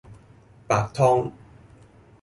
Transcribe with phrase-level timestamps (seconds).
[0.67, 1.31] 白湯